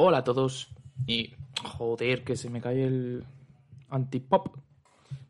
[0.00, 0.68] Hola a todos.
[1.08, 3.24] Y joder, que se me cae el
[3.88, 4.56] antipop.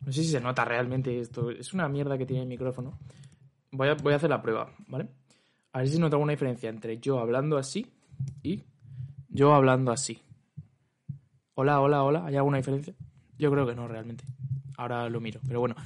[0.05, 1.49] No sé si se nota realmente esto.
[1.49, 2.99] Es una mierda que tiene el micrófono.
[3.71, 5.07] Voy a, voy a hacer la prueba, ¿vale?
[5.73, 7.87] A ver si se nota alguna diferencia entre yo hablando así
[8.43, 8.63] y
[9.27, 10.21] yo hablando así.
[11.55, 12.25] Hola, hola, hola.
[12.27, 12.93] ¿Hay alguna diferencia?
[13.39, 14.23] Yo creo que no, realmente.
[14.77, 15.75] Ahora lo miro, pero bueno.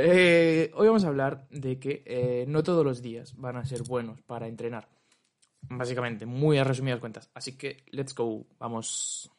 [0.00, 3.82] Eh, hoy vamos a hablar de que eh, no todos los días van a ser
[3.84, 4.86] buenos para entrenar.
[5.70, 7.30] Básicamente, muy a resumidas cuentas.
[7.34, 9.30] Así que, let's go, vamos.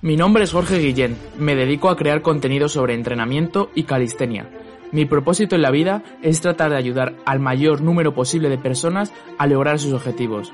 [0.00, 1.16] Mi nombre es Jorge Guillén.
[1.38, 4.50] Me dedico a crear contenido sobre entrenamiento y calistenia.
[4.92, 9.12] Mi propósito en la vida es tratar de ayudar al mayor número posible de personas
[9.38, 10.52] a lograr sus objetivos.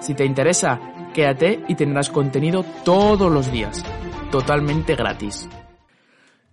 [0.00, 3.84] Si te interesa, quédate y tendrás contenido todos los días,
[4.30, 5.48] totalmente gratis.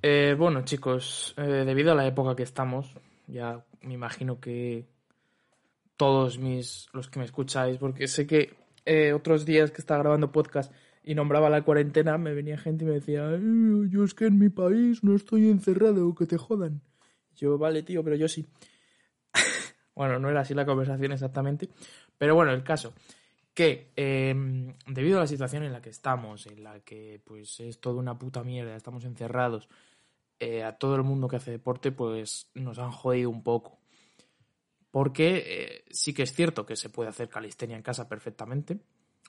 [0.01, 2.93] Eh, bueno, chicos, eh, debido a la época que estamos,
[3.27, 4.87] ya me imagino que
[6.01, 8.55] todos mis los que me escucháis, porque sé que
[8.85, 10.73] eh, otros días que estaba grabando podcast
[11.03, 13.29] y nombraba la cuarentena, me venía gente y me decía,
[13.87, 16.81] yo es que en mi país no estoy encerrado, que te jodan.
[17.35, 18.47] Yo, vale, tío, pero yo sí.
[19.95, 21.69] bueno, no era así la conversación exactamente,
[22.17, 22.95] pero bueno, el caso
[23.53, 27.79] que em, debido a la situación en la que estamos, en la que pues es
[27.79, 29.69] toda una puta mierda, estamos encerrados,
[30.39, 33.80] eh, a todo el mundo que hace deporte, pues nos han jodido un poco.
[34.91, 38.79] Porque eh, sí que es cierto que se puede hacer calistenia en casa perfectamente.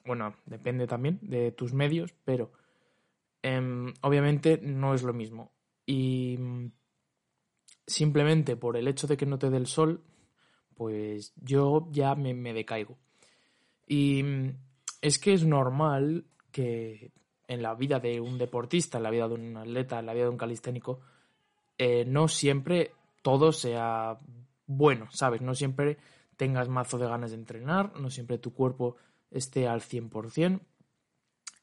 [0.05, 2.52] Bueno, depende también de tus medios, pero
[3.42, 5.52] em, obviamente no es lo mismo.
[5.86, 6.72] Y mm,
[7.86, 10.02] simplemente por el hecho de que no te dé el sol,
[10.74, 12.98] pues yo ya me, me decaigo.
[13.86, 14.56] Y mm,
[15.00, 17.12] es que es normal que
[17.46, 20.24] en la vida de un deportista, en la vida de un atleta, en la vida
[20.24, 21.00] de un calisténico,
[21.77, 24.18] eh, no siempre todo sea
[24.76, 25.40] bueno, ¿sabes?
[25.42, 25.98] No siempre
[26.36, 28.96] tengas mazo de ganas de entrenar, no siempre tu cuerpo
[29.30, 30.60] esté al 100%.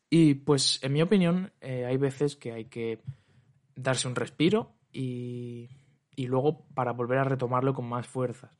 [0.09, 3.01] Y pues, en mi opinión, eh, hay veces que hay que
[3.75, 5.69] darse un respiro y,
[6.15, 8.51] y, luego para volver a retomarlo con más fuerzas.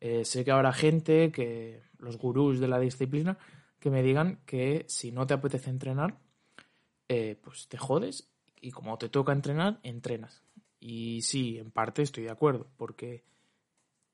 [0.00, 3.38] Eh, sé que habrá gente, que los gurús de la disciplina,
[3.78, 6.18] que me digan que si no te apetece entrenar,
[7.08, 10.42] eh, pues te jodes y como te toca entrenar, entrenas.
[10.80, 13.24] Y sí, en parte estoy de acuerdo, porque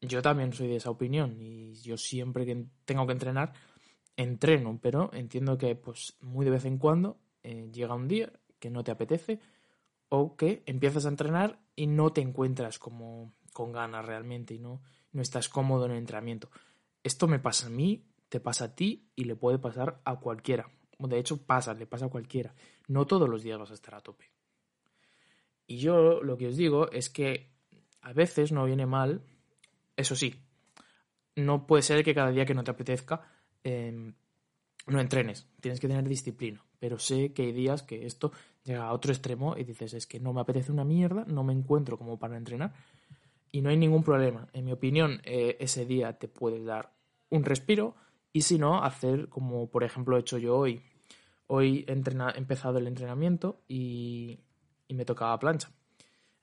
[0.06, 3.52] yo también soy de esa opinión y yo siempre que tengo que entrenar,
[4.16, 8.70] entreno, pero entiendo que pues muy de vez en cuando eh, llega un día que
[8.70, 9.40] no te apetece
[10.08, 14.82] o que empiezas a entrenar y no te encuentras como con ganas realmente y no,
[15.12, 16.50] no estás cómodo en el entrenamiento.
[17.02, 20.70] Esto me pasa a mí, te pasa a ti y le puede pasar a cualquiera.
[20.98, 22.54] De hecho, pasa, le pasa a cualquiera.
[22.88, 24.30] No todos los días vas a estar a tope.
[25.66, 27.52] Y yo lo que os digo es que
[28.00, 29.22] a veces no viene mal,
[29.96, 30.34] eso sí,
[31.36, 33.22] no puede ser que cada día que no te apetezca
[33.62, 34.14] em,
[34.86, 36.64] no entrenes, tienes que tener disciplina.
[36.78, 38.32] Pero sé que hay días que esto
[38.64, 41.52] llega a otro extremo y dices, es que no me apetece una mierda, no me
[41.52, 42.74] encuentro como para entrenar
[43.54, 44.48] y no hay ningún problema.
[44.52, 46.92] En mi opinión, eh, ese día te puedes dar
[47.30, 47.94] un respiro
[48.32, 50.82] y si no, hacer como por ejemplo he hecho yo hoy.
[51.46, 54.40] Hoy he, empezado el entrenamiento y,
[54.88, 55.70] me tocaba plancha.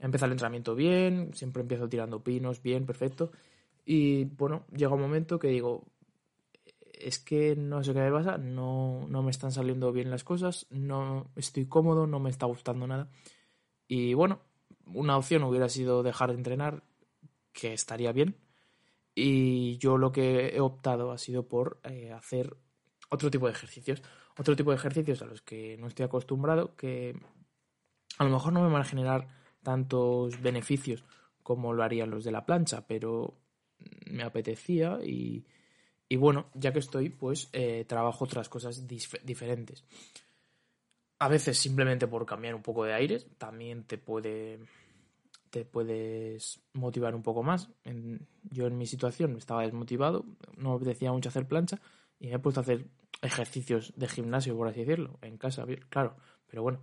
[0.01, 3.31] He empezado el entrenamiento bien, siempre empiezo tirando pinos, bien, perfecto.
[3.85, 5.85] Y bueno, llega un momento que digo,
[6.91, 10.65] es que no sé qué me pasa, no, no me están saliendo bien las cosas,
[10.71, 13.11] no estoy cómodo, no me está gustando nada.
[13.87, 14.41] Y bueno,
[14.87, 16.83] una opción hubiera sido dejar de entrenar,
[17.53, 18.37] que estaría bien.
[19.13, 22.57] Y yo lo que he optado ha sido por eh, hacer
[23.09, 24.01] otro tipo de ejercicios.
[24.35, 27.13] Otro tipo de ejercicios a los que no estoy acostumbrado, que
[28.17, 31.03] a lo mejor no me van a generar tantos beneficios
[31.43, 33.35] como lo harían los de la plancha, pero
[34.05, 35.45] me apetecía y,
[36.07, 39.83] y bueno, ya que estoy, pues eh, trabajo otras cosas diferentes.
[41.19, 44.59] A veces simplemente por cambiar un poco de aires, también te puede
[45.51, 47.69] te puedes motivar un poco más.
[48.49, 50.25] yo en mi situación estaba desmotivado,
[50.57, 51.79] no me apetecía mucho hacer plancha
[52.19, 52.87] y me he puesto a hacer
[53.21, 56.15] ejercicios de gimnasio, por así decirlo, en casa, claro,
[56.47, 56.79] pero bueno.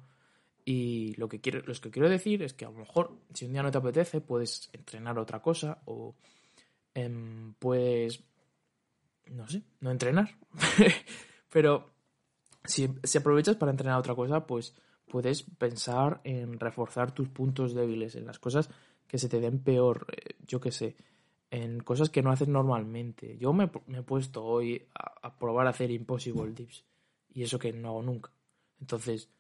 [0.71, 3.63] Y lo que quiero, que quiero decir es que a lo mejor si un día
[3.63, 6.15] no te apetece, puedes entrenar otra cosa o
[6.93, 8.23] em, puedes,
[9.31, 10.37] no sé, no entrenar.
[11.51, 11.89] pero
[12.67, 14.75] si, si aprovechas para entrenar otra cosa, pues
[15.07, 18.69] puedes pensar en reforzar tus puntos débiles, en las cosas
[19.07, 20.97] que se te den peor, eh, yo qué sé,
[21.51, 23.39] en cosas que no haces normalmente.
[23.39, 26.85] Yo me, he puesto hoy a, probar a hacer impossible dips
[27.33, 28.31] y eso que no hago nunca.
[28.83, 29.31] Entonces,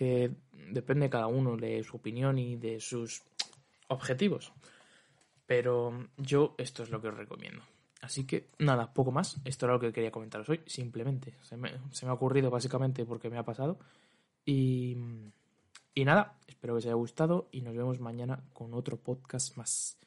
[0.00, 0.30] que
[0.72, 3.22] depende cada uno de su opinión y de sus
[3.88, 4.50] objetivos.
[5.44, 7.62] Pero yo esto es lo que os recomiendo.
[8.00, 9.36] Así que nada, poco más.
[9.44, 11.34] Esto era lo que quería comentaros hoy, simplemente.
[11.42, 13.78] Se me, se me ha ocurrido básicamente porque me ha pasado.
[14.46, 14.96] Y,
[15.94, 19.98] y nada, espero que os haya gustado y nos vemos mañana con otro podcast más.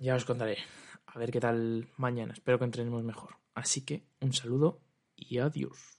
[0.00, 0.58] Ya os contaré.
[1.06, 2.32] A ver qué tal mañana.
[2.32, 3.36] Espero que entrenemos mejor.
[3.54, 4.80] Así que un saludo
[5.14, 5.94] y adiós.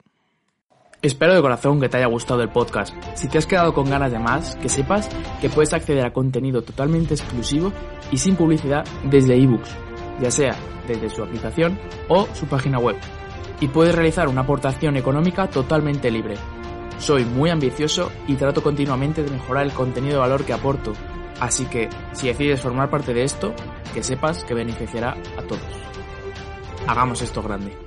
[1.05, 2.91] Espero de corazón que te haya gustado el podcast.
[3.13, 5.07] Si te has quedado con ganas de más, que sepas
[5.39, 7.71] que puedes acceder a contenido totalmente exclusivo
[8.11, 9.69] y sin publicidad desde ebooks,
[10.19, 10.55] ya sea
[10.87, 11.79] desde su aplicación
[12.09, 12.95] o su página web.
[13.59, 16.37] Y puedes realizar una aportación económica totalmente libre.
[16.97, 20.93] Soy muy ambicioso y trato continuamente de mejorar el contenido de valor que aporto,
[21.39, 23.53] así que si decides formar parte de esto,
[23.93, 25.61] que sepas que beneficiará a todos.
[26.87, 27.84] Hagamos esto grande.